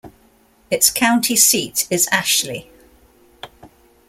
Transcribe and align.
Its 0.71 0.89
county 0.89 1.35
seat 1.35 1.85
is 1.91 2.07
Ashley. 2.11 2.71